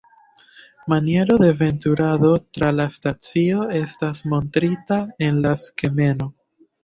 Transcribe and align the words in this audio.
Maniero 0.91 1.35
de 1.41 1.49
veturado 1.59 2.31
tra 2.57 2.71
la 2.77 2.87
stacio 2.95 3.67
estas 3.81 4.21
montrita 4.33 4.99
en 5.27 5.41
la 5.47 5.55
skemo. 5.67 6.31